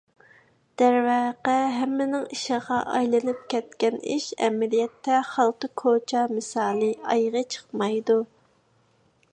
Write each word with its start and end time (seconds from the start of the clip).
دەرۋەقە 0.81 1.57
ھەممىنىڭ 1.79 2.23
ئىشىغا 2.37 2.77
ئايلىنىپ 2.93 3.43
كەتكەن 3.55 4.01
ئىش 4.15 4.31
ئەمەلىيەتتە 4.47 5.21
خالتا 5.35 5.71
كوچا 5.85 6.27
مىسالى 6.37 6.91
ئايىغى 7.11 7.47
چىقمايدۇ. 7.57 8.19